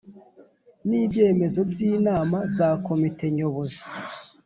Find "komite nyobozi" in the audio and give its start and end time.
2.87-3.83